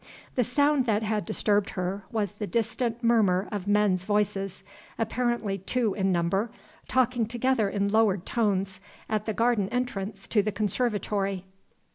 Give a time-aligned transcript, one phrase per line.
[0.33, 4.63] The sound that had disturbed her was the distant murmur of men's voices
[4.97, 6.49] (apparently two in number)
[6.87, 11.45] talking together in lowered tones, at the garden entrance to the conservatory.